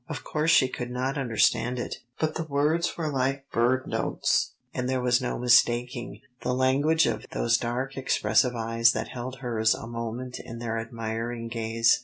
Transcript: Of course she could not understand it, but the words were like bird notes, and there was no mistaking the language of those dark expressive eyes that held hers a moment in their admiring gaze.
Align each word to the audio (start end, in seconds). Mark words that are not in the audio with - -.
Of 0.09 0.23
course 0.23 0.49
she 0.49 0.67
could 0.67 0.89
not 0.89 1.15
understand 1.15 1.77
it, 1.77 1.97
but 2.19 2.33
the 2.33 2.43
words 2.45 2.97
were 2.97 3.11
like 3.13 3.45
bird 3.51 3.85
notes, 3.85 4.53
and 4.73 4.89
there 4.89 4.99
was 4.99 5.21
no 5.21 5.37
mistaking 5.37 6.21
the 6.41 6.55
language 6.55 7.05
of 7.05 7.23
those 7.33 7.55
dark 7.55 7.95
expressive 7.95 8.55
eyes 8.55 8.93
that 8.93 9.09
held 9.09 9.41
hers 9.41 9.75
a 9.75 9.85
moment 9.85 10.39
in 10.39 10.57
their 10.57 10.79
admiring 10.79 11.49
gaze. 11.49 11.99